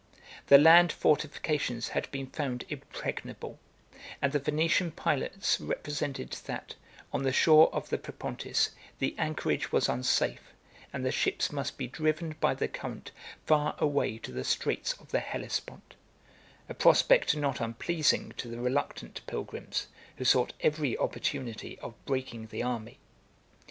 The 0.47 0.57
land 0.57 0.91
fortifications 0.91 1.89
had 1.89 2.09
been 2.09 2.25
found 2.25 2.65
impregnable; 2.69 3.59
and 4.19 4.31
the 4.33 4.39
Venetian 4.39 4.89
pilots 4.93 5.59
represented, 5.61 6.31
that, 6.47 6.73
on 7.13 7.21
the 7.21 7.31
shore 7.31 7.71
of 7.71 7.89
the 7.89 7.99
Propontis, 7.99 8.71
the 8.97 9.13
anchorage 9.19 9.71
was 9.71 9.87
unsafe, 9.87 10.55
and 10.91 11.05
the 11.05 11.11
ships 11.11 11.51
must 11.51 11.77
be 11.77 11.85
driven 11.85 12.31
by 12.39 12.55
the 12.55 12.67
current 12.67 13.11
far 13.45 13.75
away 13.77 14.17
to 14.17 14.31
the 14.31 14.43
straits 14.43 14.93
of 14.93 15.11
the 15.11 15.19
Hellespont; 15.19 15.93
a 16.67 16.73
prospect 16.73 17.37
not 17.37 17.61
unpleasing 17.61 18.31
to 18.37 18.47
the 18.47 18.59
reluctant 18.59 19.21
pilgrims, 19.27 19.85
who 20.17 20.25
sought 20.25 20.53
every 20.61 20.97
opportunity 20.97 21.77
of 21.77 21.93
breaking 22.05 22.47
the 22.47 22.63
army. 22.63 22.97